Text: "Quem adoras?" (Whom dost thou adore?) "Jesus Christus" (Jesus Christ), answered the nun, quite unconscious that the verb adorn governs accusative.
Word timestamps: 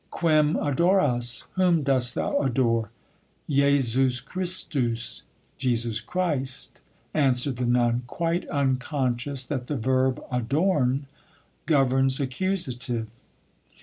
"Quem 0.09 0.55
adoras?" 0.55 1.43
(Whom 1.57 1.83
dost 1.83 2.15
thou 2.15 2.39
adore?) 2.39 2.89
"Jesus 3.47 4.19
Christus" 4.19 5.21
(Jesus 5.59 6.01
Christ), 6.01 6.81
answered 7.13 7.57
the 7.57 7.67
nun, 7.67 8.01
quite 8.07 8.47
unconscious 8.49 9.43
that 9.45 9.67
the 9.67 9.77
verb 9.77 10.19
adorn 10.31 11.05
governs 11.67 12.19
accusative. 12.19 13.09